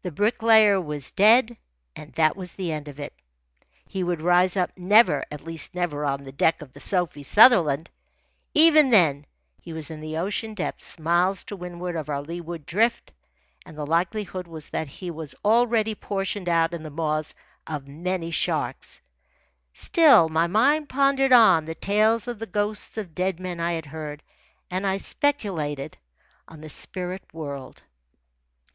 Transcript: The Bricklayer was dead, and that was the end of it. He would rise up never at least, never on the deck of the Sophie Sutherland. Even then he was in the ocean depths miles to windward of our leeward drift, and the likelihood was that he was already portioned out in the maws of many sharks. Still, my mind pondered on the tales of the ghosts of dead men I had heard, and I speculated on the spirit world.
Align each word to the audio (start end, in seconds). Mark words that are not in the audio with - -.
The 0.00 0.10
Bricklayer 0.10 0.80
was 0.80 1.10
dead, 1.10 1.58
and 1.94 2.10
that 2.14 2.38
was 2.38 2.54
the 2.54 2.72
end 2.72 2.88
of 2.88 2.98
it. 2.98 3.12
He 3.86 4.02
would 4.02 4.22
rise 4.22 4.56
up 4.56 4.70
never 4.78 5.26
at 5.30 5.44
least, 5.44 5.74
never 5.74 6.06
on 6.06 6.24
the 6.24 6.32
deck 6.32 6.62
of 6.62 6.72
the 6.72 6.80
Sophie 6.80 7.22
Sutherland. 7.22 7.90
Even 8.54 8.88
then 8.88 9.26
he 9.60 9.74
was 9.74 9.90
in 9.90 10.00
the 10.00 10.16
ocean 10.16 10.54
depths 10.54 10.98
miles 10.98 11.44
to 11.44 11.54
windward 11.56 11.96
of 11.96 12.08
our 12.08 12.22
leeward 12.22 12.64
drift, 12.64 13.12
and 13.66 13.76
the 13.76 13.84
likelihood 13.84 14.46
was 14.46 14.70
that 14.70 14.88
he 14.88 15.10
was 15.10 15.34
already 15.44 15.94
portioned 15.94 16.48
out 16.48 16.72
in 16.72 16.82
the 16.82 16.88
maws 16.88 17.34
of 17.66 17.86
many 17.86 18.30
sharks. 18.30 19.02
Still, 19.74 20.30
my 20.30 20.46
mind 20.46 20.88
pondered 20.88 21.34
on 21.34 21.66
the 21.66 21.74
tales 21.74 22.26
of 22.26 22.38
the 22.38 22.46
ghosts 22.46 22.96
of 22.96 23.14
dead 23.14 23.38
men 23.38 23.60
I 23.60 23.72
had 23.72 23.84
heard, 23.84 24.22
and 24.70 24.86
I 24.86 24.96
speculated 24.96 25.98
on 26.48 26.62
the 26.62 26.70
spirit 26.70 27.24
world. 27.34 27.82